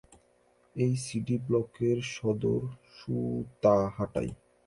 [0.75, 2.61] এই সিডি ব্লকের সদর
[2.95, 4.31] সূতাহাটায়।